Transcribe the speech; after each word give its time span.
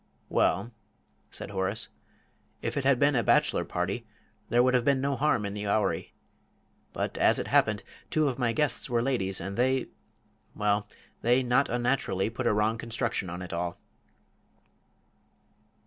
"Well," 0.29 0.71
said 1.29 1.51
Horace, 1.51 1.89
"if 2.63 2.75
it 2.75 2.83
had 2.83 2.97
been 2.97 3.15
a 3.15 3.21
bachelor 3.21 3.63
party, 3.63 4.03
there 4.49 4.63
would 4.63 4.73
have 4.73 4.83
been 4.83 4.99
no 4.99 5.15
harm 5.15 5.45
in 5.45 5.53
the 5.53 5.65
houri; 5.67 6.15
but, 6.91 7.19
as 7.19 7.37
it 7.37 7.45
happened, 7.49 7.83
two 8.09 8.27
of 8.27 8.39
my 8.39 8.51
guests 8.51 8.89
were 8.89 9.03
ladies, 9.03 9.39
and 9.39 9.57
they 9.57 9.89
well, 10.55 10.87
they 11.21 11.43
not 11.43 11.69
unnaturally 11.69 12.31
put 12.31 12.47
a 12.47 12.53
wrong 12.53 12.79
construction 12.79 13.29
on 13.29 13.43
it 13.43 13.53
all." 13.53 13.79